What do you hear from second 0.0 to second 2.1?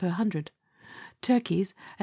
per hundred. Turkeys, at 3s.